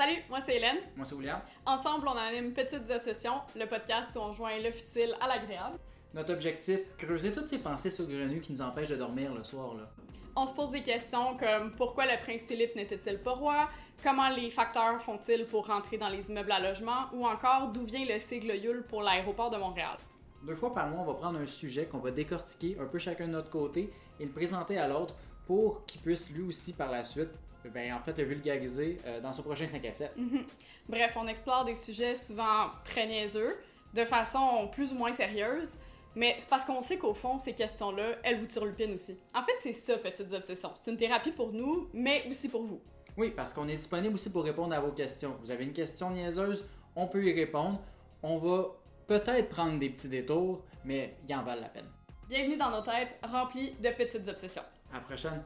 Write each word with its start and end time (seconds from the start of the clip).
Salut, 0.00 0.22
moi 0.30 0.38
c'est 0.40 0.56
Hélène. 0.56 0.78
Moi 0.96 1.04
c'est 1.04 1.14
William. 1.14 1.40
Ensemble, 1.66 2.08
on 2.08 2.16
anime 2.16 2.54
Petites 2.54 2.90
Obsessions, 2.90 3.42
le 3.54 3.66
podcast 3.66 4.16
où 4.16 4.20
on 4.20 4.32
joint 4.32 4.58
le 4.58 4.72
futile 4.72 5.14
à 5.20 5.28
l'agréable. 5.28 5.76
Notre 6.14 6.32
objectif, 6.32 6.80
creuser 6.96 7.30
toutes 7.30 7.48
ces 7.48 7.58
pensées 7.58 7.90
saugrenues 7.90 8.40
qui 8.40 8.52
nous 8.52 8.62
empêchent 8.62 8.88
de 8.88 8.96
dormir 8.96 9.34
le 9.34 9.44
soir. 9.44 9.74
Là. 9.74 9.90
On 10.36 10.46
se 10.46 10.54
pose 10.54 10.70
des 10.70 10.80
questions 10.80 11.36
comme 11.36 11.72
pourquoi 11.76 12.06
le 12.06 12.18
prince 12.22 12.46
Philippe 12.46 12.76
n'était-il 12.76 13.18
pas 13.18 13.32
roi, 13.32 13.68
comment 14.02 14.30
les 14.30 14.48
facteurs 14.48 15.02
font-ils 15.02 15.44
pour 15.44 15.66
rentrer 15.66 15.98
dans 15.98 16.08
les 16.08 16.30
immeubles 16.30 16.52
à 16.52 16.60
logement, 16.60 17.10
ou 17.12 17.26
encore 17.26 17.68
d'où 17.68 17.84
vient 17.84 18.06
le 18.06 18.18
sigle 18.20 18.54
Yule 18.54 18.84
pour 18.88 19.02
l'aéroport 19.02 19.50
de 19.50 19.58
Montréal? 19.58 19.98
Deux 20.44 20.54
fois 20.54 20.72
par 20.72 20.88
mois, 20.88 21.00
on 21.02 21.12
va 21.12 21.12
prendre 21.12 21.38
un 21.38 21.46
sujet 21.46 21.84
qu'on 21.84 21.98
va 21.98 22.10
décortiquer 22.10 22.78
un 22.80 22.86
peu 22.86 22.96
chacun 22.96 23.26
de 23.26 23.32
notre 23.32 23.50
côté 23.50 23.92
et 24.18 24.24
le 24.24 24.32
présenter 24.32 24.78
à 24.78 24.88
l'autre 24.88 25.14
pour 25.50 25.84
qu'il 25.84 26.00
puisse 26.00 26.30
lui 26.30 26.42
aussi 26.42 26.72
par 26.72 26.92
la 26.92 27.02
suite, 27.02 27.30
ben, 27.74 27.92
en 27.92 27.98
fait, 27.98 28.16
le 28.18 28.22
vulgariser 28.22 29.00
euh, 29.04 29.20
dans 29.20 29.32
son 29.32 29.42
prochain 29.42 29.66
5 29.66 29.84
à 29.84 29.92
7. 29.92 30.16
Mhm. 30.16 30.44
Bref, 30.88 31.16
on 31.16 31.26
explore 31.26 31.64
des 31.64 31.74
sujets 31.74 32.14
souvent 32.14 32.68
très 32.84 33.04
niaiseux, 33.08 33.56
de 33.92 34.04
façon 34.04 34.68
plus 34.70 34.92
ou 34.92 34.94
moins 34.94 35.10
sérieuse, 35.12 35.74
mais 36.14 36.36
c'est 36.38 36.48
parce 36.48 36.64
qu'on 36.64 36.80
sait 36.80 36.98
qu'au 36.98 37.14
fond, 37.14 37.40
ces 37.40 37.52
questions-là, 37.52 38.12
elles 38.22 38.38
vous 38.38 38.46
turlupinent 38.46 38.94
aussi. 38.94 39.18
En 39.34 39.42
fait, 39.42 39.54
c'est 39.58 39.72
ça, 39.72 39.98
Petites 39.98 40.32
Obsessions. 40.32 40.70
C'est 40.76 40.88
une 40.88 40.96
thérapie 40.96 41.32
pour 41.32 41.52
nous, 41.52 41.88
mais 41.92 42.28
aussi 42.30 42.48
pour 42.48 42.62
vous. 42.62 42.80
Oui, 43.16 43.32
parce 43.34 43.52
qu'on 43.52 43.66
est 43.66 43.76
disponible 43.76 44.14
aussi 44.14 44.30
pour 44.30 44.44
répondre 44.44 44.72
à 44.72 44.78
vos 44.78 44.92
questions. 44.92 45.36
Vous 45.42 45.50
avez 45.50 45.64
une 45.64 45.72
question 45.72 46.10
niaiseuse, 46.10 46.64
on 46.94 47.08
peut 47.08 47.24
y 47.24 47.32
répondre. 47.32 47.80
On 48.22 48.38
va 48.38 48.68
peut-être 49.08 49.48
prendre 49.48 49.80
des 49.80 49.90
petits 49.90 50.08
détours, 50.08 50.62
mais 50.84 51.16
il 51.28 51.34
en 51.34 51.42
valent 51.42 51.62
la 51.62 51.70
peine. 51.70 51.90
Bienvenue 52.30 52.56
dans 52.56 52.70
nos 52.70 52.80
têtes 52.80 53.18
remplies 53.24 53.72
de 53.82 53.88
petites 53.88 54.28
obsessions. 54.28 54.62
À 54.92 54.98
la 54.98 55.00
prochaine! 55.00 55.42